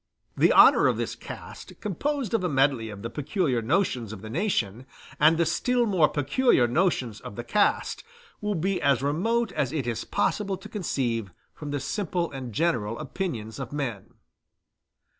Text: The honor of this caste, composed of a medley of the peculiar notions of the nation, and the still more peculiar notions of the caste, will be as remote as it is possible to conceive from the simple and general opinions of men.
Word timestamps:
The 0.35 0.51
honor 0.51 0.87
of 0.87 0.97
this 0.97 1.13
caste, 1.13 1.79
composed 1.79 2.33
of 2.33 2.43
a 2.43 2.49
medley 2.49 2.89
of 2.89 3.03
the 3.03 3.09
peculiar 3.11 3.61
notions 3.61 4.11
of 4.11 4.23
the 4.23 4.31
nation, 4.31 4.87
and 5.19 5.37
the 5.37 5.45
still 5.45 5.85
more 5.85 6.09
peculiar 6.09 6.65
notions 6.67 7.19
of 7.21 7.35
the 7.35 7.43
caste, 7.43 8.03
will 8.41 8.55
be 8.55 8.81
as 8.81 9.03
remote 9.03 9.51
as 9.51 9.71
it 9.71 9.85
is 9.85 10.03
possible 10.03 10.57
to 10.57 10.67
conceive 10.67 11.29
from 11.53 11.69
the 11.69 11.79
simple 11.79 12.31
and 12.31 12.51
general 12.51 12.97
opinions 12.97 13.59
of 13.59 13.71
men. 13.71 14.15